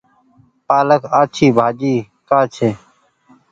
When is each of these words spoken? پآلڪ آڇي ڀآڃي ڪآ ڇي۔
پآلڪ 0.67 1.01
آڇي 1.19 1.47
ڀآڃي 1.57 1.93
ڪآ 2.29 2.39
ڇي۔ 2.53 2.69